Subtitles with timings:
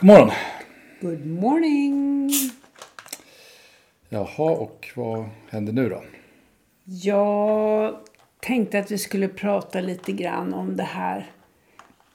[0.00, 0.30] God morgon!
[1.00, 2.30] Good morning!
[4.08, 6.02] Jaha, och vad händer nu då?
[6.84, 7.96] Jag
[8.40, 11.30] tänkte att vi skulle prata lite grann om det här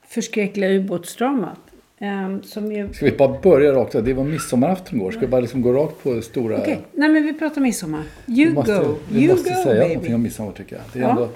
[0.08, 1.60] förskräckliga ubåtsdramat.
[2.00, 2.94] Um, som ju...
[2.94, 3.92] Ska vi bara börja rakt?
[3.92, 5.12] Det var midsommarafton igår.
[5.12, 6.58] Ska vi bara liksom gå rakt på stora...
[6.58, 6.86] Okej, okay.
[6.92, 8.04] nej men vi pratar midsommar.
[8.28, 8.96] You vi måste, go!
[9.10, 9.88] Vi you måste go, säga baby.
[9.88, 10.86] någonting om midsommar tycker jag.
[10.94, 11.10] Det är, Ja.
[11.10, 11.30] ändå,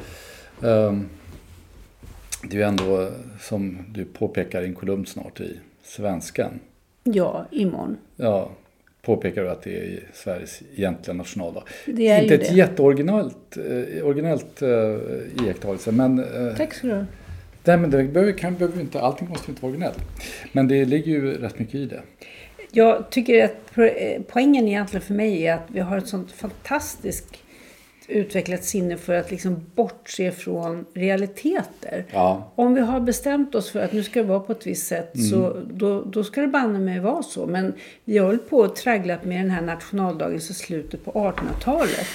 [0.68, 1.10] ehm,
[2.44, 3.10] det är ju ändå,
[3.42, 6.60] som du påpekar, en kolumn snart i Svenskan.
[7.04, 7.98] Ja, imorgon.
[8.16, 8.52] Ja,
[9.02, 11.64] påpekar du att det är Sveriges egentliga nationaldag.
[11.86, 12.56] Det är Inte ju ett det.
[12.56, 14.70] jätteoriginellt eh, originellt eh,
[15.46, 17.06] iakttagelse, men eh, Tack ska du ha.
[17.64, 20.00] Nej, men det behöver, kan, behöver inte, allting måste inte vara originellt.
[20.52, 22.02] Men det ligger ju rätt mycket i det.
[22.72, 27.38] Jag tycker att eh, poängen egentligen för mig är att vi har ett sånt fantastiskt
[28.08, 32.06] utvecklat sinne för att liksom bortse från realiteter.
[32.12, 32.52] Ja.
[32.56, 35.16] Om vi har bestämt oss för att nu ska det vara på ett visst sätt
[35.16, 35.30] Mm.
[35.30, 37.46] så då, då ska det banne mig vara så.
[37.46, 37.74] Men
[38.06, 42.08] vi har hållit på och tragglat med den här nationaldagen sedan slutet på 1800-talet.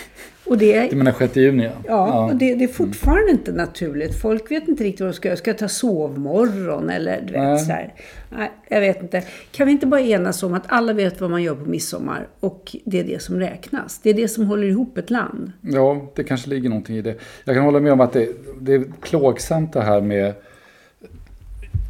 [0.44, 1.64] Och det Du menar 6 juni?
[1.64, 1.72] Ja.
[1.86, 4.20] Ja, och det, det är fortfarande inte naturligt.
[4.20, 5.36] Folk vet inte riktigt vad de ska göra.
[5.36, 7.52] Ska jag ta sovmorgon eller du Nej.
[7.52, 7.94] vet så här.
[8.30, 9.22] Nej, jag vet inte.
[9.52, 12.76] Kan vi inte bara enas om att alla vet vad man gör på midsommar och
[12.84, 14.00] det är det som räknas?
[14.02, 15.52] Det är det som håller ihop ett land.
[15.60, 17.14] Ja, det kanske ligger någonting i det.
[17.44, 18.28] Jag kan hålla med om att det,
[18.60, 20.34] det är plågsamt det här med...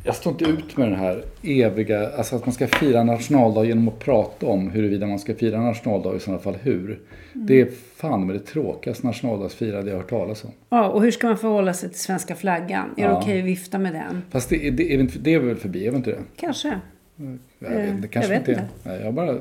[0.04, 2.08] Jag står inte ut med den här eviga...
[2.08, 6.08] Alltså att man ska fira nationaldag genom att prata om huruvida man ska fira nationaldag
[6.10, 6.98] och i sådana fall hur.
[7.32, 10.50] Det är fan med det tråkigaste nationaldagsfirande jag har hört talas om.
[10.68, 12.90] Ja, och hur ska man förhålla sig till svenska flaggan?
[12.96, 13.20] Är det Ja.
[13.22, 14.22] okej att vifta med den?
[14.30, 16.18] Fast det, det, det är väl förbi, är väl inte det?
[16.36, 16.80] Kanske.
[17.16, 18.64] Jag vet, Eh, det kanske jag vet inte inte.
[18.82, 19.32] Nej, jag bara...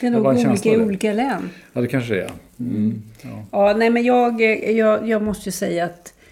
[0.00, 0.84] Det är nog olika i det.
[0.84, 1.50] olika län.
[1.72, 2.30] Ja, det kanske det är.
[2.60, 3.02] Mm.
[3.22, 3.44] Ja.
[3.50, 4.40] Ja, nej men jag,
[4.70, 6.23] jag, jag måste ju säga att eh,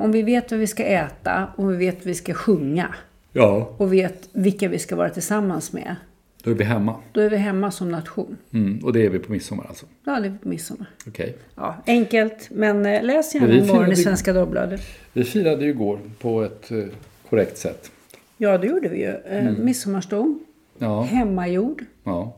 [0.00, 2.94] om vi vet vad vi ska äta, och vi vet vad vi ska sjunga
[3.32, 5.96] ja, och vet vilka vi ska vara tillsammans med,
[6.42, 6.96] då är vi hemma.
[7.12, 8.36] då är vi hemma som nation.
[8.52, 8.84] Mm.
[8.84, 9.86] Och det är vi på midsommar alltså.
[10.04, 10.86] Ja, det är på midsommar.
[11.06, 11.36] Okej.
[11.54, 14.80] Ja, enkelt, men eh, läs gärna Men vi imorgon i Svenska Dagbladet.
[15.12, 16.84] Vi firade ju igår på ett eh,
[17.30, 17.90] korrekt sätt.
[18.36, 19.08] Ja, det gjorde vi ju.
[19.08, 19.64] Eh, Mm.
[19.64, 20.40] Midsommarstång,
[20.78, 22.36] Ja, hemmagjord ja.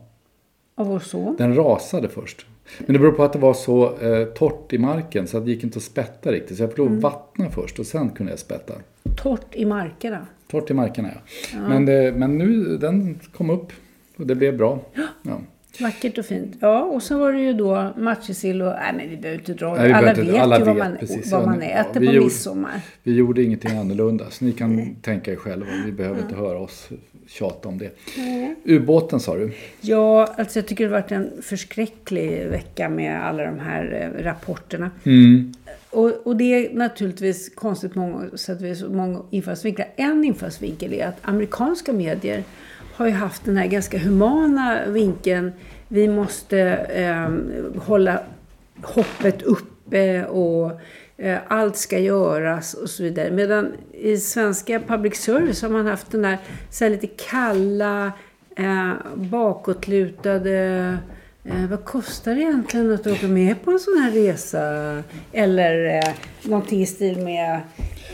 [0.75, 1.35] av vår son.
[1.37, 2.45] Den rasade först.
[2.79, 5.51] Men det beror på att det var så eh, torrt i marken så att det
[5.51, 6.57] gick inte att spätta riktigt.
[6.57, 8.73] Så jag fick lov att vattna först och sen kunde jag spätta.
[9.17, 10.27] Torrt i markerna.
[10.47, 11.09] Torrt i markerna
[11.53, 11.59] ja.
[11.67, 13.71] Men, det, men nu, den kom upp
[14.17, 14.79] och det blev bra.
[15.23, 15.39] Ja.
[15.81, 16.55] Vackert och fint.
[16.59, 18.67] Ja, och så var det ju då matjessill och...
[18.73, 21.31] Nej, men vi behöver inte dra Nej, vi alla vet alla ju vad man, precis.
[21.31, 22.81] vad Ja, man ja, äter vi på gjorde- midsommar.
[23.03, 25.65] Vi gjorde ingenting annorlunda så ni kan tänka er själva.
[25.85, 26.89] Vi behöver inte höra oss
[27.27, 27.89] tjata om det.
[28.65, 29.51] Ubåten sa du?
[29.81, 34.23] Ja, alltså jag tycker det har varit en förskräcklig vecka med alla de här eh,
[34.23, 34.91] rapporterna.
[35.03, 35.53] Mm.
[35.89, 39.87] Och, och det är naturligtvis konstigt många sätt och vis, många infallsvinklar.
[39.95, 42.43] En infallsvinkel är att amerikanska medier
[42.93, 45.51] har ju haft den här ganska humana vinkeln.
[45.87, 46.59] Vi måste
[46.93, 47.29] eh,
[47.81, 48.19] hålla
[48.81, 50.71] hoppet uppe och
[51.17, 53.31] eh, allt ska göras och så vidare.
[53.31, 56.37] Medan i svenska public service har man haft den där
[56.69, 58.11] så här lite kalla,
[58.57, 60.97] eh, bakåtlutade
[61.45, 65.03] Eh, vad kostar det egentligen att åka med på en sån här resa?
[65.31, 66.13] Eller eh,
[66.43, 67.61] någonting i stil med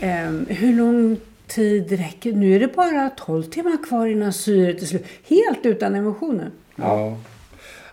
[0.00, 4.86] eh, hur långt tid räcker Nu är det bara 12 timmar kvar innan syret är
[4.86, 5.04] slut.
[5.28, 6.50] Helt utan emotioner.
[6.76, 7.18] Ja.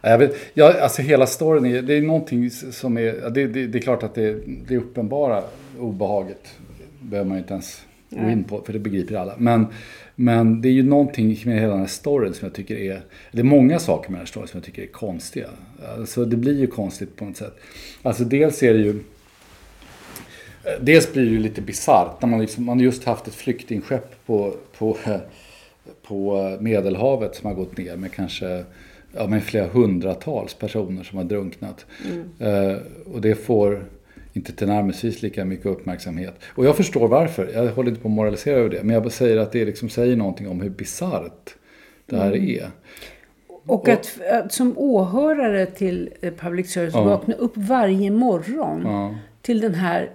[0.01, 3.67] Ja, Jag vet, ja, alltså hela storyn är, det är någonting som är, det, det,
[3.67, 5.43] det är klart att det, det är uppenbara
[5.79, 6.55] obehaget.
[7.01, 9.33] behöver man ju inte ens gå in på, för det begriper alla.
[9.37, 9.67] Men,
[10.15, 13.01] men det är ju någonting med hela den här storyn som jag tycker är,
[13.31, 15.47] det är många saker med den här storyn som jag tycker är konstiga.
[15.97, 17.57] Alltså det blir ju konstigt på något sätt.
[18.01, 18.99] Alltså dels är det ju,
[20.81, 24.53] dels blir det ju lite bisarrt när man liksom, man just haft ett flyktingskepp på,
[24.77, 24.97] på,
[26.07, 28.63] på Medelhavet som har gått ner med kanske
[29.15, 31.85] ja, med flera hundratals personer som har drunknat.
[32.39, 32.75] Eh,
[33.13, 33.85] och det får
[34.33, 36.35] inte tillnärmelsevis lika mycket uppmärksamhet.
[36.47, 37.49] Och jag förstår varför.
[37.53, 38.83] Jag håller inte på att moralisera över det.
[38.83, 41.55] Men jag säger att det liksom säger någonting om hur bisarrt
[42.05, 42.69] det här är.
[43.65, 47.03] Och att, att som åhörare till eh, public service Ja.
[47.03, 49.15] vakna upp varje morgon Ja.
[49.41, 50.09] till den här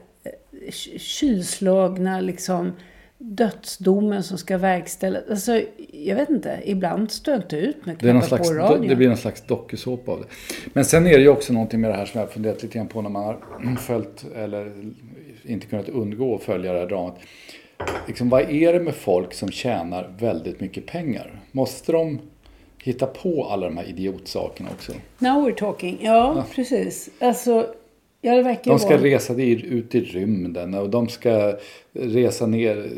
[0.99, 2.72] kylslagna liksom,
[3.19, 5.22] dödsdomen som ska verkställas.
[5.31, 5.62] Alltså,
[5.93, 6.60] jag vet inte.
[6.64, 8.88] Ibland står jag inte ut med Det, slags, på radion.
[8.88, 10.26] det blir någon slags dokusåpa av det.
[10.72, 12.78] Men sen är det ju också någonting med det här som jag har funderat lite
[12.78, 14.72] grann på när man har följt eller
[15.44, 17.19] inte kunnat undgå att följa det här dramat.
[18.06, 21.40] Liksom, vad är det med folk som tjänar väldigt mycket pengar?
[21.52, 22.19] Måste de
[22.82, 24.93] hitta på alla de här idiotsakerna också?
[25.19, 25.99] Now we're talking.
[26.02, 27.10] Ja, precis.
[27.20, 27.75] Alltså,
[28.22, 29.04] ja, det verkar De ska vara...
[29.04, 31.56] resa ut i rymden och de ska
[31.92, 32.90] resa ner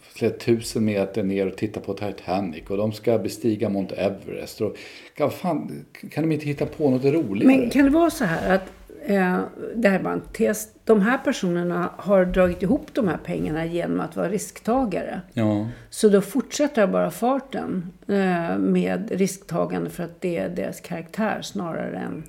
[0.00, 4.60] flera tusen meter ner och titta på Titanic och de ska bestiga Mount Everest.
[4.60, 4.76] Och,
[5.16, 7.56] kan, fan, kan de inte hitta på något roligare?
[7.56, 8.72] Men kan det vara så här att
[9.06, 9.40] eh,
[9.74, 10.68] det här är bara en tes.
[10.84, 15.20] De här personerna har dragit ihop de här pengarna genom att vara risktagare.
[15.32, 15.68] Ja.
[15.90, 21.98] Så då fortsätter bara farten eh, med risktagande för att det är deras karaktär snarare
[21.98, 22.22] än...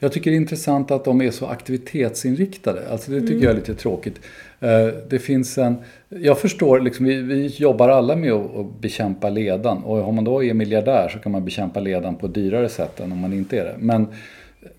[0.00, 2.88] Jag tycker det är intressant att de är så aktivitetsinriktade.
[2.90, 3.42] Alltså det tycker Mm.
[3.42, 4.20] jag är lite tråkigt.
[4.60, 5.76] Eh, Det finns en...
[6.08, 9.78] Jag förstår, liksom, vi, vi jobbar alla med att, att bekämpa ledan.
[9.78, 13.12] Och om man då är miljardär så kan man bekämpa ledan på dyrare sätt än
[13.12, 13.74] om man inte är det.
[13.78, 14.06] Men,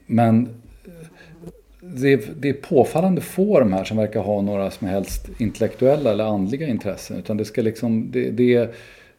[0.05, 0.49] men
[1.81, 6.11] det, är, det är påfallande få de här som verkar ha några som helst intellektuella
[6.11, 7.17] eller andliga intressen.
[7.17, 8.11] Utan det ska liksom...
[8.11, 8.69] Det, det är,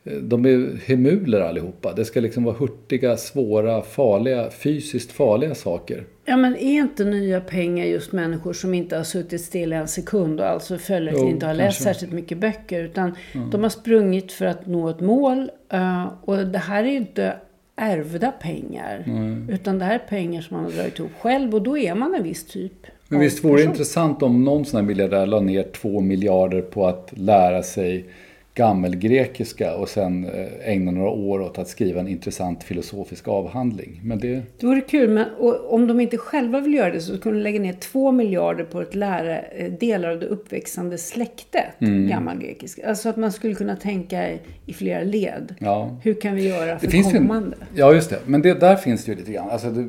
[0.04, 1.92] de är hemuler allihopa.
[1.92, 6.04] Det ska liksom vara hurtiga, svåra, farliga, fysiskt farliga saker.
[6.24, 10.40] Ja, men är inte nya pengar just människor som inte har suttit still en sekund
[10.40, 11.94] och alltså följaktligen inte har läst kanske.
[11.94, 12.84] särskilt mycket böcker.
[12.84, 13.14] Utan
[13.52, 15.50] de har sprungit för att nå ett mål.
[15.72, 17.36] eh, och det här är ju inte
[17.76, 19.04] ärvda pengar.
[19.50, 21.54] Utan det här är pengar som man har dragit ihop själv.
[21.54, 24.80] Och då är man en viss typ Men visst vore det intressant om någon sån
[24.80, 28.06] här miljardär la ner två miljarder på att lära sig
[28.54, 34.00] gammelgrekiska och sen eh, ägna några år åt att skriva en intressant filosofisk avhandling.
[34.04, 34.42] Men det...
[34.58, 35.26] Det vore kul, men
[35.68, 38.78] om de inte själva vill göra det så kunde de lägga ner två miljarder på
[38.78, 42.08] att lära eh, delar av det uppväxande släktet Mm.
[42.08, 42.88] gammalgrekiska.
[42.88, 44.30] Alltså att man skulle kunna tänka
[44.66, 45.54] i, flera led.
[45.58, 45.96] Ja.
[46.02, 47.56] Hur kan vi göra för Det finns ju, kommande?
[47.74, 48.18] ja, just det.
[48.26, 49.50] Men det, där finns det ju lite grann.
[49.50, 49.82] Alltså, det,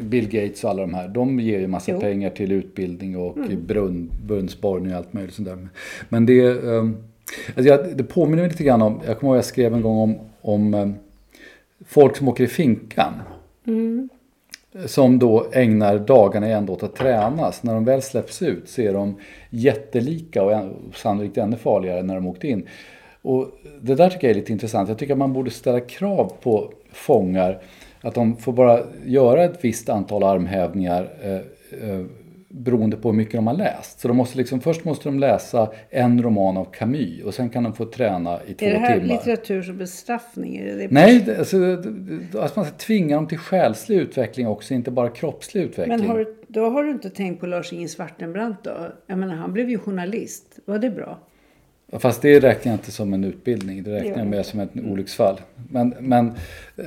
[0.00, 1.96] Bill Gates och alla de här, de ger ju massa Jo.
[1.98, 2.10] Mm.
[2.10, 5.68] pengar till utbildning och brunn, brunnsborrning och allt möjligt sånt där.
[6.08, 6.96] Men det, um,
[7.46, 9.98] alltså jag, det påminner mig lite grann om, jag kommer ihåg jag skrev en gång
[9.98, 10.94] om, om um,
[11.86, 13.12] folk som åker i finkan.
[14.86, 17.62] Som då ägnar dagarna ändå åt att tränas.
[17.62, 19.16] När de väl släpps ut så är de
[19.50, 22.68] jättelika och än- sannolikt ännu farligare när de åkte in.
[23.22, 23.46] Och
[23.80, 24.88] det där tycker jag är lite intressant.
[24.88, 27.62] Jag tycker att man borde ställa krav på fångar.
[28.00, 32.04] Att de får bara göra ett visst antal armhävningar eh, eh,
[32.56, 34.00] beroende på hur mycket de har läst.
[34.00, 37.62] Så de måste liksom, först måste de läsa en roman av Camus och sen kan
[37.64, 39.14] de få träna i två Är det här timmar.
[39.14, 40.56] litteratur som bestraffning?
[40.56, 40.90] Är det?
[40.90, 45.08] Nej, det- alltså, det- alltså man ska tvinga dem till själslig utveckling också, inte bara
[45.08, 45.98] kroppslig utveckling.
[45.98, 48.70] Men har, då har du inte tänkt på Lars-Inge Svartenbrandt då?
[49.06, 50.58] Jag menar, han blev ju journalist.
[50.64, 51.18] Var det bra?
[51.98, 55.40] Fast det räknar jag inte som en utbildning, det räknar jag med som ett olycksfall.
[55.70, 56.26] Men, men
[56.76, 56.84] eh,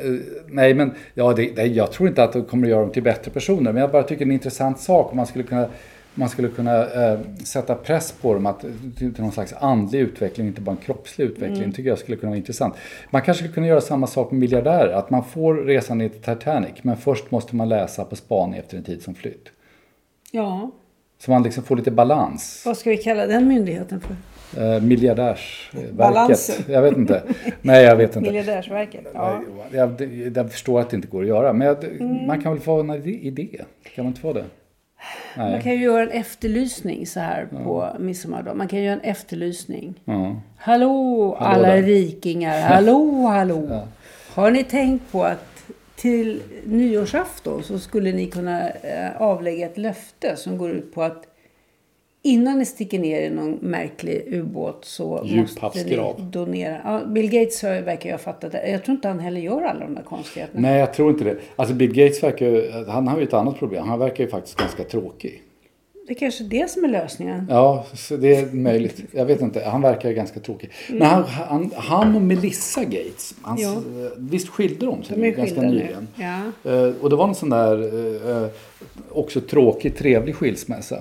[0.48, 3.04] nej, men ja, det, nej, jag tror inte att det kommer att göra dem till
[3.04, 3.74] bättre personer.
[3.74, 5.68] Men jag bara tycker det är en intressant sak om man skulle kunna
[6.18, 8.66] man skulle kunna eh, sätta press på dem att,
[8.98, 11.58] till, någon slags andlig utveckling, inte bara en kroppslig utveckling.
[11.58, 11.72] Mm.
[11.72, 12.76] tycker jag skulle kunna vara intressant.
[13.10, 14.94] Man kanske skulle kunna göra samma sak med miljardärer.
[14.94, 18.78] Att man får resa ner till Titanic, men först måste man läsa på spaning efter
[18.78, 19.50] en tid som flytt.
[20.32, 20.72] Ja.
[21.20, 22.64] Så man liksom får lite balans.
[22.66, 24.16] Vad ska vi kalla den myndigheten för?
[24.58, 26.70] Eh, miljardärsverket.
[26.70, 27.24] Jag vet inte.
[27.62, 28.32] Nej, jag vet inte.
[28.32, 29.06] Miljardärsverket?
[29.14, 29.42] Ja.
[29.72, 31.54] Jag, jag, jag förstår att det inte går att göra.
[31.54, 32.28] Men jag, Mm.
[32.28, 33.62] man kan väl få en idé?
[33.96, 34.46] Kan man inte få det?
[35.38, 35.62] Man Nej.
[35.62, 38.58] kan ju göra en efterlysning så här på midsommardagen.
[38.58, 40.02] Man kan göra en efterlysning.
[40.06, 40.36] Ja.
[40.58, 41.82] Hallå, alla där.
[41.82, 42.62] rikingar.
[42.62, 43.88] Hallå, hallå.
[44.34, 45.44] Har ni tänkt på att
[45.96, 51.27] till nyårsafton så skulle ni kunna eh, avlägga ett löfte som går ut på att
[52.28, 56.00] innan ni sticker ner i någon märklig ubåt så måste ni
[56.32, 56.78] donera.
[56.84, 58.70] Ja, Bill Gates verkar ha fattat det.
[58.72, 60.62] Jag tror inte han heller gör alla de där konstigheterna.
[60.62, 61.38] Nej, jag tror inte det.
[61.56, 63.88] Alltså Bill Gates verkar han har ju ett annat problem.
[63.88, 65.44] Han verkar ju faktiskt ganska tråkig.
[66.08, 67.48] Det är kanske är det som är lösningen.
[67.50, 69.02] Ja, det är möjligt.
[69.12, 69.64] Jag vet inte.
[69.64, 70.72] Han verkar ganska tråkig.
[70.90, 73.76] Men han, han, han och Melissa Gates, hans, Ja.
[74.18, 76.08] visst skilde de sig De ganska nyligen?
[76.16, 76.72] Ja.
[76.72, 78.48] Eh, Och det var en sån där eh, eh,
[79.12, 80.98] också tråkig, trevlig skilsmässa.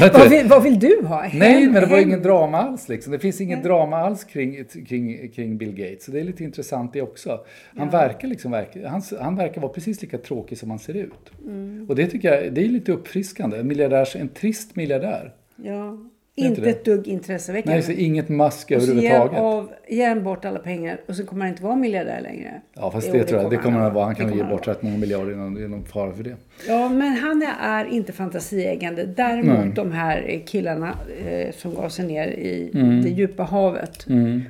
[0.00, 1.22] Vad, vill, vad vill du ha?
[1.22, 2.88] Hem- Nej, men det var hem- ingen drama alls.
[2.88, 3.12] Liksom.
[3.12, 6.04] Det finns ingen drama alls kring, kring, kring Bill Gates.
[6.04, 7.40] Så det är lite intressant det också.
[7.76, 11.32] Han, verkar liksom, verkar- han, han verkar vara precis lika tråkig som han ser ut.
[11.46, 11.86] Mm.
[11.88, 13.56] Och det tycker jag det är lite uppfriskande.
[13.58, 15.32] En, miljardär, en trist miljardär.
[15.56, 15.98] Ja.
[16.36, 16.70] Inte det?
[16.70, 17.72] ett dugg intresseväckande.
[17.74, 19.40] Nej, så inget mask Och så ger överhuvudtaget.
[19.40, 22.60] av, ger han bort alla pengar och så kommer han inte vara miljardär längre.
[22.74, 23.50] Ja, fast Jo, det, tror jag.
[23.50, 24.04] Det kommer han att vara.
[24.04, 26.36] Han Det kan ge bort rätt många miljarder innan det är någon fara för det.
[26.68, 29.04] Ja, men han är inte fantasieggande.
[29.04, 29.72] Däremot Nej.
[29.74, 30.94] de här killarna
[31.26, 33.02] eh, som gav sig ner i Mm.
[33.02, 34.06] det djupa havet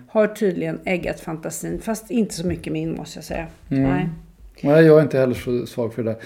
[0.09, 1.81] har tydligen äggat fantasin.
[1.83, 3.47] Fast inte så mycket min måste jag säga.
[3.71, 3.83] Mm.
[3.83, 4.09] Nej.
[4.63, 6.19] Nej, jag är inte heller så svag för det där,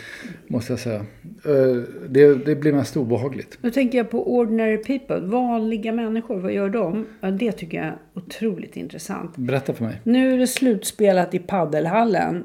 [0.47, 0.97] måste jag säga.
[1.45, 3.59] Eh, Det, det blir mest obehagligt.
[3.61, 5.21] Nu tänker jag på ordinary people.
[5.21, 7.07] Vanliga människor, vad gör de?
[7.21, 9.37] Ja, det tycker jag är otroligt intressant.
[9.37, 10.01] Berätta för mig.
[10.05, 12.45] Nu är det slutspelat i paddelhallen.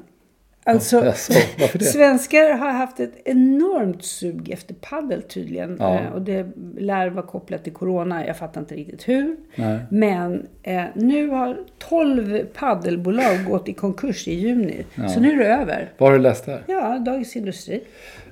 [0.66, 1.00] Alltså,
[1.72, 1.84] det?
[1.84, 5.76] svenskar har haft ett enormt sug efter paddel tydligen.
[5.80, 5.98] Ja.
[6.00, 6.46] Eh, och det
[6.78, 8.26] lär vara kopplat till corona.
[8.26, 9.36] Jag fattar inte riktigt hur.
[9.56, 9.78] Nej.
[9.90, 14.84] Men eh, nu har 12 paddelbolag gått i konkurs i juni.
[15.14, 15.92] Så nu är det över.
[15.98, 16.62] Vad har du läst där?
[16.66, 17.82] Ja, Dagens Industri.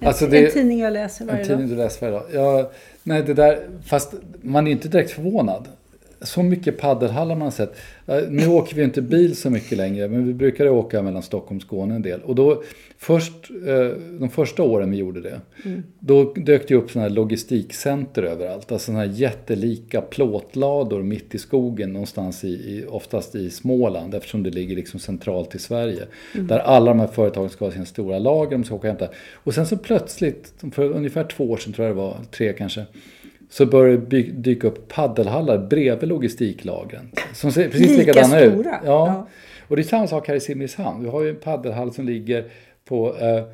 [0.00, 1.56] En, Alltså det- en tidning jag läser varje En dag.
[1.58, 2.56] tidning du läser varje dag.
[2.60, 2.70] Ja,
[3.02, 5.68] nej, det där, fast man är inte direkt förvånad.
[6.24, 7.76] Så mycket paddelhallar man sett.
[8.06, 11.56] Eh, Nu åker vi inte bil så mycket längre, men vi brukade åka mellan Stockholm
[11.56, 12.20] och Skåne en del.
[12.20, 12.62] Och då,
[12.98, 13.32] först,
[13.66, 15.40] eh, de första åren vi gjorde det,
[15.98, 18.72] då dök det upp sådana här logistikcenter överallt.
[18.72, 24.42] Alltså sådana här jättelika plåtlador mitt i skogen någonstans, i, i, oftast i Småland, eftersom
[24.42, 26.02] det ligger liksom centralt i Sverige.
[26.34, 29.14] Där alla de här företagen ska ha sina stora lager, de ska åka och hämta.
[29.34, 32.84] Och sen så plötsligt, för ungefär två år sedan tror jag det var, tre kanske,
[33.52, 37.10] så började det dyka upp paddelhallar bredvid logistiklagren.
[37.34, 38.52] Som ser precis Lika likadana ut.
[38.52, 39.06] stora, Ja.
[39.06, 39.28] ja.
[39.68, 41.02] Och det är samma sak här i Simrishamn.
[41.04, 42.44] Vi har ju en paddelhall som ligger
[42.84, 43.44] på, eh,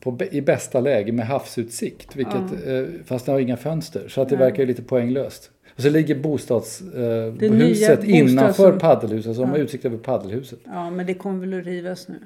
[0.00, 2.16] på, i bästa läge med havsutsikt.
[2.16, 4.08] Vilket, eh, fast det har inga fönster.
[4.08, 5.50] Så att det verkar ju lite poänglöst.
[5.76, 9.34] Och så ligger bostadshuset eh, innanför paddelhuset.
[9.36, 10.58] Så de har utsikt över paddelhuset.
[10.64, 12.18] Ja, men det kommer väl att rivas nu.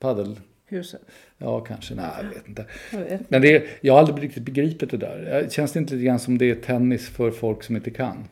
[0.00, 0.36] Paddel...
[0.68, 1.00] Huset.
[1.38, 1.94] Ja, kanske.
[1.94, 2.64] Nej, jag vet inte.
[2.92, 3.30] Jag vet.
[3.30, 5.40] Men det är, jag har aldrig riktigt begripit det där.
[5.42, 8.24] Eh, Känns det inte lite grann som det är tennis för folk som inte kan?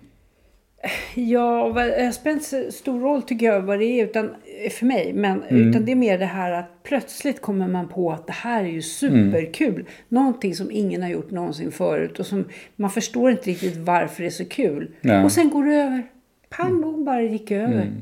[1.14, 4.30] Ja, det har spelat så stor roll tycker jag vad det är utan,
[4.70, 5.12] för mig.
[5.12, 5.68] Men Mm.
[5.70, 8.68] utan det är mer det här att plötsligt kommer man på att det här är
[8.68, 9.74] ju superkul.
[9.74, 9.86] Mm.
[10.08, 12.44] Någonting som ingen har gjort någonsin förut och som
[12.76, 14.90] man förstår inte riktigt varför det är så kul.
[15.00, 15.24] Nej.
[15.24, 16.02] Och sen går det över.
[16.48, 17.92] Pang bom, bara gick över.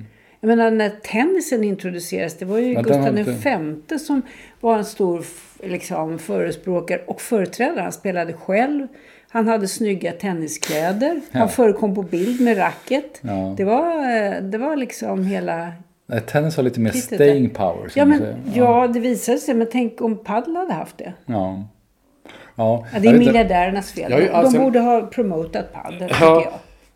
[0.44, 2.72] Jag menar när tennisen introducerades, det var ju.
[2.72, 4.22] Ja, Gustav femte som
[4.60, 5.24] var en stor
[5.62, 7.80] liksom, förespråkare och företrädare.
[7.82, 8.86] Han spelade själv.
[9.28, 11.20] Han hade snygga tenniskläder.
[11.32, 13.20] Han förekom på bild med racket.
[13.20, 13.54] Ja.
[13.56, 15.72] Det, var, eh, det var liksom hela...
[16.06, 17.92] Nej, tennis har lite mer Kittet staying power.
[17.94, 18.36] Ja, men, säger.
[18.54, 19.54] ja, det visade sig.
[19.54, 21.12] Men tänk om padel hade haft det.
[21.26, 21.68] Ja.
[22.56, 24.10] Ja, Ja, det är miljardärernas fel.
[24.10, 26.52] Jag ju- De alltså- borde ha promotat padel, Ja, jag.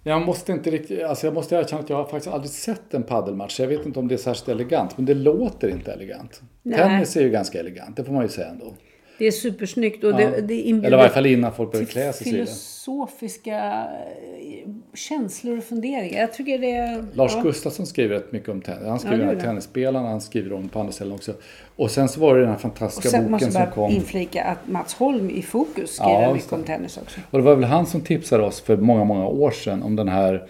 [0.08, 3.02] Jag måste inte riktigt, alltså jag måste erkänna att jag har faktiskt aldrig sett en
[3.02, 3.60] paddelmatch.
[3.60, 6.42] Jag vet inte om det är särskilt elegant, men det låter inte elegant.
[6.62, 6.78] Nej.
[6.78, 8.74] Tennis är ju ganska elegant, det får man ju säga ändå.
[9.18, 12.12] Det är supersnyggt och det, det inbjuder Eller i varje fall innan folk börjar klä
[12.12, 16.20] sig filosofiska eh, känslor och funderingar.
[16.20, 17.04] Jag tycker det.
[17.14, 17.42] Lars ja.
[17.42, 18.80] Gustafsson skriver rätt mycket om tennis.
[18.82, 21.32] Han Ja, skriver det om tennisspelarna, han skriver om på andra ställen också.
[21.76, 23.88] Och sen så var det den här Och fantastiska sen måste boken jag som bara
[23.88, 23.96] kom.
[23.96, 27.20] inflika att Mats Holm i Fokus skriver Ja, mycket om tennis också.
[27.30, 30.08] Och det var väl han som tipsade oss för många, många år sedan om den
[30.08, 30.46] här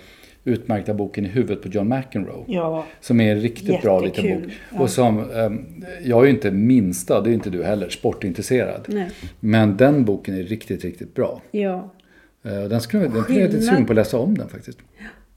[0.49, 2.45] utmärkta boken I huvudet på John McEnroe.
[2.47, 4.53] Ja, Som är en riktigt bra liten Jättekul, bok.
[4.73, 4.81] ja.
[4.81, 5.65] Och som, ehm,
[6.05, 8.85] jag är ju inte minsta, det är inte du heller, sportintresserad.
[8.89, 9.11] Nej.
[9.41, 11.43] Men den boken är riktigt, riktigt bra.
[11.51, 11.95] ja.
[12.43, 14.79] Och Den skulle den skulle jag lite Skillnad- sugen på att läsa om den faktiskt.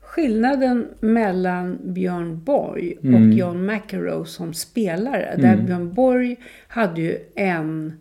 [0.02, 3.32] Skillnaden mellan Björn Borg och Mm.
[3.32, 5.36] John McEnroe som spelare.
[5.38, 6.36] Där Björn Borg
[6.68, 7.94] hade ju en,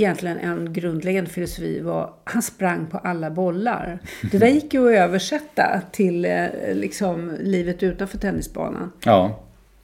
[0.00, 3.98] egentligen en grundläggande filosofi var han sprang på alla bollar.
[4.32, 8.92] Det där gick ju att översätta till eh, liksom livet utanför tennisbanan.
[9.04, 9.40] Ja,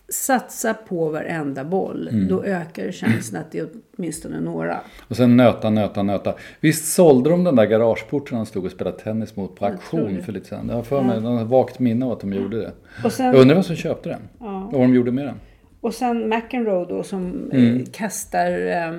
[0.08, 2.08] Satsa på varenda boll.
[2.12, 2.28] Mm.
[2.28, 4.80] Då ökar chansen att det är åtminstone några.
[5.08, 6.34] och sen nöta, nöta, nöta.
[6.60, 10.32] Visst sålde de den där garageporten han stod och spelade tennis mot på auktion för
[10.32, 10.68] lite sen.
[10.68, 12.72] Jag har för mig, de har vagt minne av att de gjorde det.
[13.10, 14.20] Sen- Jag undrar vem som köpte den.
[14.38, 15.36] Och vad de gjorde med den.
[15.80, 17.76] Och sen McEnroe då som Mm.
[17.76, 18.92] eh, kastar eh,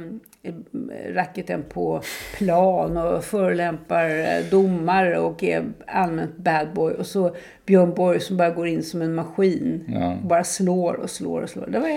[1.13, 2.01] racketen på
[2.37, 6.93] plan och förolämpar eh, domare och är allmänt bad boy.
[6.93, 7.35] Och så
[7.65, 9.83] Björn Borg som bara går in som en maskin.
[9.87, 10.11] Ja.
[10.11, 11.67] Och bara slår och slår och slår.
[11.67, 11.89] Det var,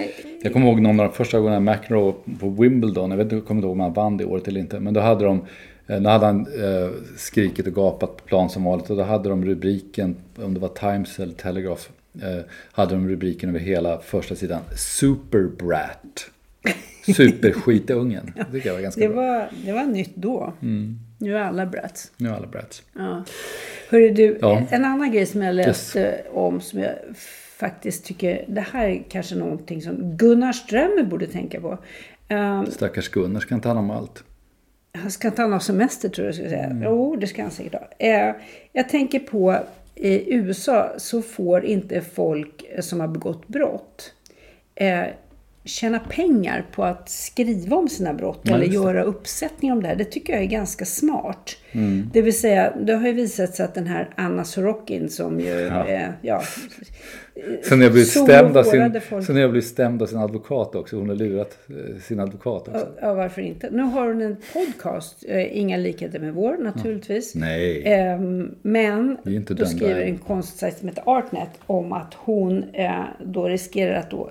[0.43, 3.47] Jag kommer ihåg någon av de första gångerna McEnroe på Wimbledon, jag vet inte, jag
[3.47, 5.47] kommer inte ihåg om han vann det året eller inte, men då hade de
[5.87, 9.29] eh, då hade han eh, skrikit och gapat på plan som vanligt och då hade
[9.29, 11.83] de rubriken, om det var Times eller Telegraph,
[12.23, 16.31] eh, hade de rubriken över hela första sidan, Superbrat.
[17.17, 18.33] Superskitungen.
[18.37, 19.17] Det tycker jag var ganska det, bra.
[19.17, 20.53] var, det var nytt då.
[20.63, 20.99] Mm.
[21.19, 22.13] Nu är alla brats.
[22.17, 22.83] Nu är alla brats.
[22.97, 23.25] Ja.
[23.91, 24.63] Hörru du, Ja.
[24.71, 26.93] en annan grej som jag läste om som jag
[27.59, 31.79] faktiskt tycker, det här är kanske någonting som Gunnar Strömmer borde tänka på.
[32.31, 34.25] Um, Stackars Gunnar ska inte hand om allt.
[34.95, 36.65] han ska inte ha semester tror jag skulle säga.
[36.65, 36.83] Mm.
[36.83, 37.89] Jo, det ska han säkert ha.
[37.99, 38.35] Eh,
[38.73, 39.57] jag tänker på
[39.95, 44.13] i USA så får inte folk som har begått brott
[44.75, 45.05] eh,
[45.71, 49.97] tjäna pengar på att skriva om sina brott Ja, eller göra uppsättningar om det här.
[49.97, 51.57] Det tycker jag är ganska smart.
[51.73, 52.11] Mm.
[52.13, 55.47] Det vill säga, det har ju visat sig att den här Anna Sorokin som ju,
[55.61, 55.87] Ja.
[55.89, 56.43] eh, ja
[57.63, 59.27] Sen har jag blivit stämd av sin, folk.
[59.27, 60.97] sen jag blivit stämd av sin advokat också.
[60.97, 62.89] Hon har lurat eh, sin advokat också.
[63.01, 63.71] Ja, ja, varför inte?
[63.71, 67.35] Nu har hon en podcast, eh, inga likheter med vår naturligtvis.
[67.35, 67.83] Nej.
[67.87, 69.17] Ehm, men
[69.49, 74.31] då skriver en konstsajt som heter Artnet om att hon eh, då riskerar att då,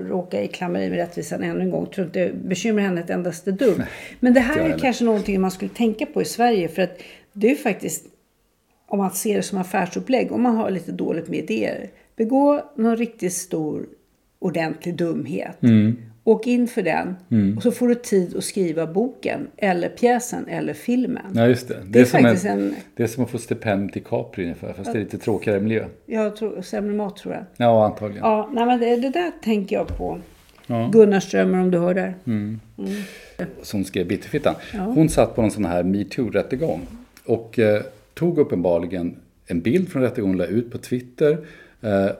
[0.00, 1.86] råka i klammeri med rättvisan ännu en gång.
[1.86, 3.80] Tror inte det bekymrar henne ett endaste dugg.
[4.20, 4.78] Men det här är heller.
[4.78, 6.68] kanske någonting man skulle tänka på i Sverige.
[6.68, 6.98] För att
[7.32, 8.06] det är faktiskt,
[8.86, 11.90] om man ser det som affärsupplägg, om man har lite dåligt med idéer.
[12.16, 13.86] Begå någon riktigt stor,
[14.38, 15.62] ordentlig dumhet.
[15.62, 15.96] Mm.
[16.24, 17.14] Åk in för den
[17.56, 21.22] och så får du tid att skriva boken eller pjäsen eller filmen.
[21.34, 21.74] Ja, just det.
[21.74, 24.42] Det, Det är är, faktiskt en, en- det är som att få stipendium till Capri
[24.44, 25.84] ungefär, fast det är lite tråkigare miljö.
[26.06, 27.44] Jag tror, sämre mat tror jag.
[27.56, 28.24] Ja, antagligen.
[28.24, 30.18] Ja, nej, men det, det där tänker jag på.
[30.66, 30.90] Ja.
[30.92, 32.14] Gunnar Strömmer om du hör där.
[33.62, 34.54] Som skrev Bitterfittan.
[34.78, 36.80] Hon satt på en sån här metoo-rättegång
[37.24, 37.82] och eh,
[38.14, 41.38] tog uppenbarligen en bild från rättegången, la ut på Twitter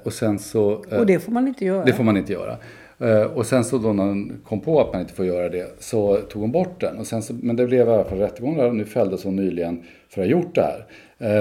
[0.03, 0.85] och sen så...
[0.90, 1.85] Eh, Och det får man inte göra.
[1.85, 2.57] Det får man inte göra.
[2.98, 5.77] Eh, Och sen så då när hon kom på att man inte får göra det
[5.83, 6.98] så tog hon bort den.
[6.98, 9.37] Och sen så, men det blev i alla fall rättegång där och nu fälldes hon
[9.37, 10.87] nyligen för att ha gjort det här.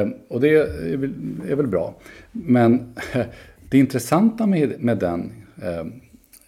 [0.01, 1.13] Eh, Och det är väl,
[1.49, 1.93] är väl bra.
[2.31, 2.93] Men
[3.69, 5.31] det intressanta med, med, den,
[5.63, 5.85] eh,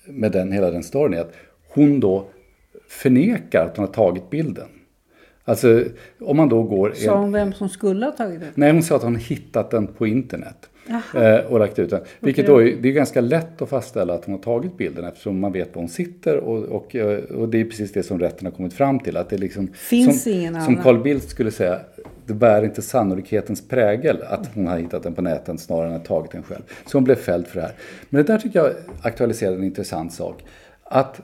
[0.05, 1.33] med den, hela den storyn är att
[1.69, 2.27] hon då
[2.87, 4.67] förnekar att hon har tagit bilden.
[5.45, 5.83] Alltså
[6.21, 6.91] om man då går...
[6.95, 8.47] Sa hon vem som skulle ha tagit det?
[8.55, 10.69] Nej, hon sa att hon hittat den på internet.
[10.87, 11.35] Jaha.
[11.37, 12.01] Eh, och lagt ut den.
[12.19, 15.39] Vilket då är, det är ganska lätt att fastställa att hon har tagit bilden eftersom
[15.39, 16.37] man vet var hon sitter.
[16.37, 19.17] Och, och, eh, och det är precis det som rätten har kommit fram till.
[19.17, 20.83] Att det liksom, Finns som, ingen Som.
[20.83, 21.79] Carl Bildt skulle säga,
[22.25, 26.05] det bär inte sannolikhetens prägel att hon har hittat den på nätet snarare än att
[26.05, 26.61] tagit den själv.
[26.85, 27.75] Så hon blev fälld för det här.
[28.09, 30.43] Men det där tycker jag aktualiserar en intressant sak.
[30.83, 31.21] Att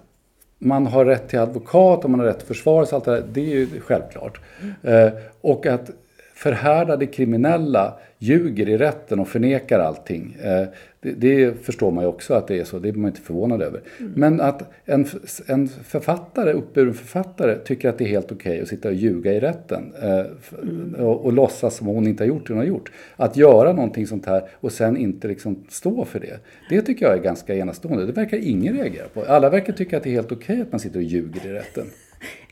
[0.59, 3.23] man har rätt till advokat och man har rätt till försvar och allt det där,
[3.33, 4.41] det är ju självklart.
[4.83, 5.09] Eh,
[5.41, 5.91] och att
[6.39, 10.37] förhärdade kriminella ljuger i rätten och förnekar allting.
[10.43, 10.67] Eh,
[11.01, 13.61] det, det förstår man ju också att det är så, det är man inte förvånad
[13.61, 13.81] över.
[14.15, 15.05] Men att en,
[15.47, 19.39] en författare, uppburen författare, tycker att det är helt okej att sitta och ljuga i
[19.39, 20.53] rätten eh, f-
[20.97, 22.91] och, och låtsas som hon inte har gjort det hon har gjort.
[23.15, 26.39] Att göra någonting sånt här och sen inte liksom stå för det.
[26.69, 28.05] Det tycker jag är ganska enastående.
[28.05, 29.23] Det verkar ingen reagera på.
[29.27, 31.85] Alla verkar tycka att det är helt okej att man sitter och ljuger i rätten.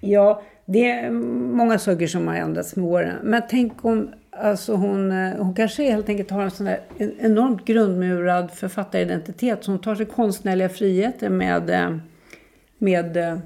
[0.01, 3.15] Ja, det är många saker som har ändrats med åren.
[3.23, 6.79] Men tänk om alltså hon, eh, hon kanske helt enkelt har en sån där
[7.19, 11.97] enormt grundmurad författaridentitet som tar sig konstnärliga friheter med, eh,
[12.77, 13.37] med eh,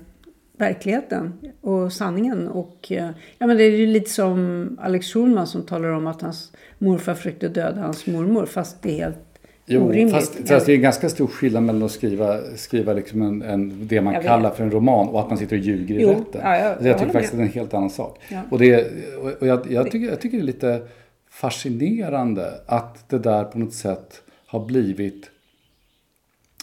[0.58, 2.48] verkligheten och sanningen.
[2.48, 2.92] Och,
[3.38, 7.14] ja, men det är ju lite som Alex Schulman som talar om att hans morfar
[7.14, 9.31] försökte döda hans mormor fast det är helt
[9.65, 10.13] Jo, orimligt.
[10.15, 13.88] fast, fast det är en ganska stor skillnad mellan att skriva, skriva liksom en, en,
[13.88, 16.41] det man kallar för en roman och att man sitter och ljuger i Jo, rätten.
[16.43, 18.19] ja, jag- jag jag tycker faktiskt att det är en helt annan sak.
[18.30, 18.41] Ja.
[18.50, 18.91] Och, det,
[19.39, 20.82] och jag, jag, tycker, jag tycker det är lite
[21.30, 25.30] fascinerande att det där på något sätt har blivit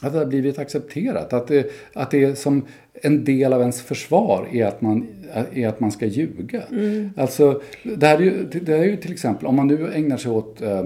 [0.03, 1.33] att det har blivit accepterat.
[1.33, 2.65] Att det, att det är som
[3.03, 5.07] en del av ens försvar är att man,
[5.53, 6.63] är att man ska ljuga.
[7.17, 10.17] Alltså, det, här är ju, det här är ju till exempel, om man nu ägnar
[10.17, 10.85] sig åt, eh,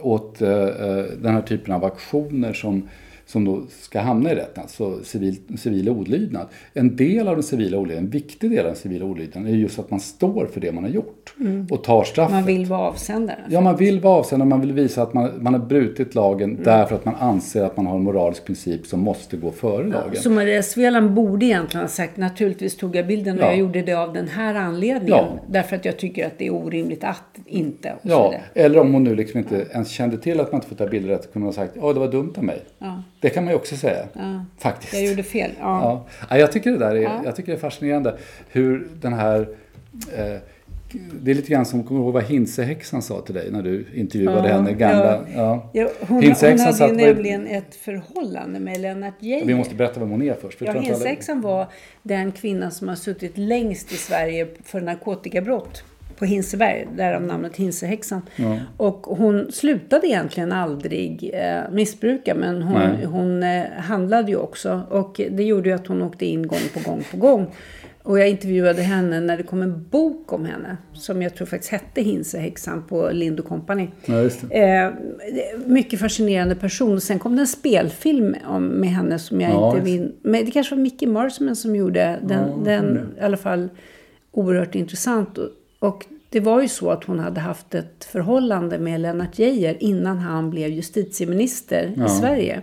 [0.00, 2.88] åt eh, eh, den här typen av aktioner som,
[3.26, 6.46] som då ska hamna i rätten, alltså civil, civil olydnad.
[6.74, 9.78] En del av den civila olydnaden, en viktig del av den civila olydnaden är just
[9.78, 11.34] att man står för det man har gjort
[11.70, 12.34] och tar straffet.
[12.34, 13.38] Man vill vara avsändare.
[13.48, 16.94] Ja, man vill vara avsändare, man vill visa att man, man har brutit lagen därför
[16.94, 20.16] att man anser att man har en moralisk princip som måste gå före lagen.
[20.16, 23.48] Så Maria Sveland borde egentligen ha sagt naturligtvis tog jag bilden och Ja.
[23.48, 25.08] jag gjorde det av den här anledningen.
[25.08, 25.38] Ja.
[25.48, 27.92] Därför att jag tycker att det är orimligt att inte.
[28.02, 30.86] Ja, eller om hon nu liksom inte ens kände till att man inte får ta
[30.86, 32.62] bilder rätt, kunde hon ha sagt ja det var dumt av mig.
[32.78, 33.02] Ja.
[33.24, 34.06] Det kan man ju också säga.
[34.12, 34.44] Ja.
[34.58, 34.92] Faktiskt.
[34.92, 35.50] Jag gjorde fel.
[35.60, 35.64] Ja.
[35.82, 36.06] Ja.
[36.30, 37.20] Ja, jag tycker det där är, Ja.
[37.24, 38.18] jag tycker det är fascinerande.
[38.48, 39.48] Hur den här...
[40.16, 40.40] Eh,
[41.22, 43.86] det är lite grann som, kommer du ihåg vad Hinsehäxan sa till dig när du
[43.94, 44.72] intervjuade Ja, henne?
[44.72, 45.70] Gamla, ja.
[45.72, 45.88] ja.
[46.00, 49.46] Hon, hon Hinsehäxan hade ju nämligen ett förhållande med Lennart Geijer.
[49.46, 50.58] Vi måste berätta vem hon är först.
[50.58, 51.66] för Ja, Hinsexan var
[52.02, 55.84] den kvinna som har suttit längst i Sverige för narkotikabrott
[56.18, 58.22] på Hinseberg, därav namnet Hinsehäxan.
[58.76, 64.80] Och hon slutade egentligen aldrig eh, missbruka, men hon, hon eh, handlade ju också.
[64.90, 67.50] Och det gjorde ju att hon åkte in gång på gång på gång.
[68.04, 71.72] Och jag intervjuade henne när det kom en bok om henne, som jag tror faktiskt
[71.72, 73.88] hette Hinsehäxan på Lind Company.
[74.04, 74.30] Ja.
[74.50, 74.90] Eh,
[75.66, 77.00] mycket fascinerande person.
[77.00, 80.12] Sen kom det en spelfilm om, med henne som jag Ja, inte vill...
[80.22, 82.48] Men det kanske var Mickey Marsman som gjorde den.
[82.48, 83.68] Ja, den i alla fall
[84.32, 85.38] oerhört intressant.
[85.84, 89.76] Och, och det var ju så att hon hade haft ett förhållande med Lennart Geijer
[89.80, 92.60] innan han blev justitieminister i Sverige.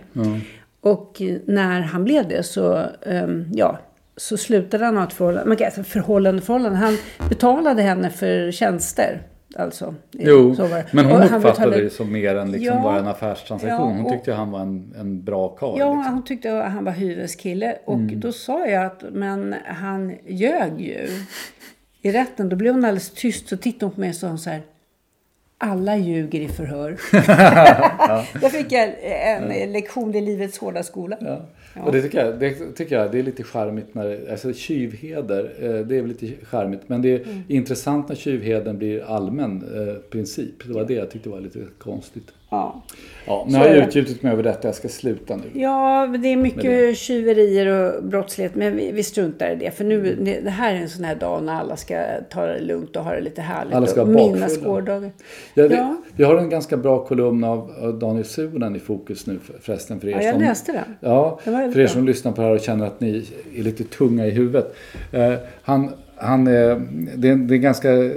[0.80, 3.78] Och eh, när han blev det så, ehm, ja,
[4.16, 5.48] så slutade han ha ett förhållande.
[5.48, 6.78] Man kan säga förhållande, förhållande.
[6.78, 6.96] Han
[7.28, 9.22] betalade henne för tjänster.
[9.56, 10.56] Alltså, Jo,
[10.90, 12.82] men hon Och uppfattade betalade- det som mer än liksom Ja.
[12.82, 13.78] bara en affärstransaktion.
[13.90, 15.78] Ja, Hon och- tyckte han var en, en bra karl.
[15.78, 16.14] Ja, liksom.
[16.14, 17.78] hon tyckte att han var hyvens kille.
[17.84, 18.20] Och Mm.
[18.20, 21.08] då sa jag att, men han ljög ju.
[22.02, 23.48] I rätten, då blev hon alldeles tyst.
[23.48, 24.62] Så tittade hon på mig och sa så här.
[25.58, 26.98] Alla ljuger i förhör.
[28.40, 31.16] Då fick jag en lektion i livets hårda skola.
[31.20, 31.40] Ja.
[31.84, 35.86] Och det tycker, jag, det tycker jag det är lite charmigt när alltså tjuvheder, eh,
[35.86, 36.80] det är väl lite charmigt.
[36.86, 37.42] Men det är Mm.
[37.48, 40.66] intressant när tjuvheden blir allmän eh, princip.
[40.66, 42.28] Det var det jag tyckte var lite konstigt.
[42.52, 42.82] Ja.
[43.26, 43.86] Ja, nu har är jag det.
[43.88, 45.60] utgjutit mig över detta, jag ska sluta nu.
[45.60, 48.54] Ja, det är mycket tjuverier och brottslighet.
[48.54, 49.70] Men vi, vi struntar i det.
[49.70, 52.60] För nu, det, det här är en sån här dag när alla ska ta det
[52.60, 53.74] lugnt och ha det lite härligt.
[53.74, 55.10] Alla ska minnas gårdagar.
[55.54, 55.96] Ja, vi, Ja.
[56.16, 60.08] vi har en ganska bra kolumn av, Daniel Suhonen i fokus nu för- förresten för
[60.08, 60.42] er Ja, jag som...
[60.42, 60.84] läste den.
[61.00, 63.24] Ja, Det för er som lyssnar på det här och känner att ni
[63.56, 64.74] är lite tunga i huvudet.
[65.12, 66.52] Eh, han, han, eh,
[67.16, 68.10] det, är en, det är en ganska eh,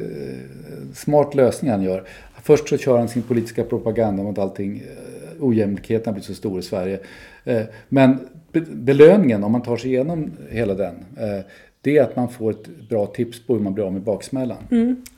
[0.94, 2.04] smart lösning han gör.
[2.46, 4.78] Först så kör han sin politiska propaganda mot allting.
[4.78, 7.00] Eh, ojämlikheten har blivit så stor i Sverige.
[7.44, 8.20] Eh, men
[8.52, 11.46] be, belöningen, om man tar sig igenom hela den, eh,
[11.82, 14.58] det är att man får ett bra tips på hur man blir av med baksmällan.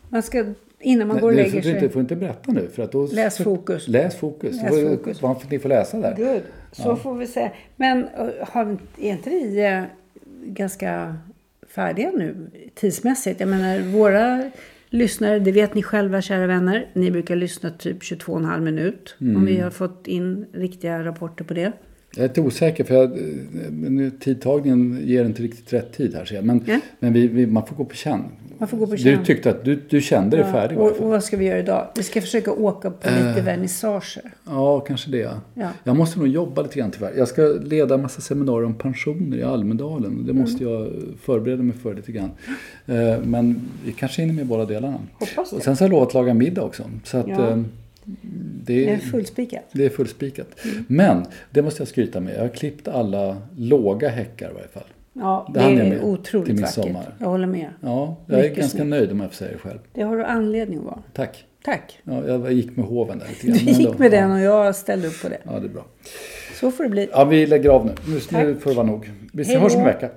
[0.10, 0.46] Man ska,
[0.80, 1.80] innan man Nej, går och lägger får, sig.
[1.80, 2.68] du får inte berätta nu.
[2.68, 3.88] För att då, Läs Fokus.
[3.88, 4.62] Läs Fokus.
[4.62, 5.22] Läs Fokus.
[5.22, 6.16] Vad får ni får läsa där?
[6.16, 6.44] Good.
[6.72, 7.52] Så får vi säga.
[7.76, 8.08] Men
[8.42, 9.84] har, är inte vi
[10.44, 11.18] ganska
[11.68, 12.36] färdiga nu
[12.76, 13.40] tidsmässigt?
[13.40, 14.52] Jag menar, våra
[14.90, 16.88] lyssnare, det vet ni själva kära vänner.
[16.94, 19.16] Ni brukar lyssna typ 22,5 minut.
[19.20, 19.46] Om Mm.
[19.46, 21.72] vi har fått in riktiga rapporter på det.
[22.16, 23.12] Jag är lite osäker för jag,
[23.72, 26.46] nu, tidtagningen ger inte riktigt rätt tid här ser jag.
[26.46, 26.80] Men, Nej.
[27.00, 28.24] men vi, vi, man får gå på känn.
[28.58, 29.24] Man får gå på Du känn.
[29.26, 31.88] tyckte att du, du kände dig färdig och, och vad ska vi göra idag?
[31.96, 34.24] Vi ska försöka åka på lite vernissager.
[34.46, 35.18] Ja, kanske det.
[35.18, 35.42] Ja.
[35.54, 35.70] Ja.
[35.84, 37.14] Jag måste nog jobba lite grann tyvärr.
[37.18, 40.26] Jag ska leda en massa seminarier om pensioner i Almedalen.
[40.28, 40.74] Det måste Mm.
[40.74, 40.92] jag
[41.22, 42.32] förbereda mig för lite grann.
[42.86, 45.00] Eh, Men vi kanske hinner med båda delarna.
[45.14, 45.56] Hoppas det.
[45.56, 46.84] Och sen så har jag lovat att laga middag också.
[47.04, 47.50] Så att Ja.
[47.50, 47.62] eh,
[48.64, 49.64] Det det, är fullspikat.
[49.72, 50.48] Det är fullspikat.
[50.88, 52.36] Men det måste jag skryta med.
[52.36, 54.84] Jag har klippt alla låga häckar i varje fall.
[55.14, 56.94] Ja, Det det, är med till otroligt midsommar.
[56.94, 57.14] vackert.
[57.20, 57.70] Jag håller med.
[57.82, 58.90] Ja, jag är Mycket ganska snyggt.
[58.90, 59.80] nöjd om jag får säga det själv.
[59.94, 61.00] Det har du anledning att vara.
[61.14, 61.46] Tack.
[61.64, 62.00] Tack.
[62.04, 63.66] Ja, jag gick med hoven där lite Du grann.
[63.66, 65.38] men gick med den och jag ställde upp på det.
[65.44, 65.86] Ja, det är bra.
[66.60, 67.10] Så får det bli.
[67.12, 67.92] Ja, vi lägger av nu.
[68.08, 69.12] Nu, nu får det vara nog.
[69.34, 70.10] Vi Hej hörs om en vecka.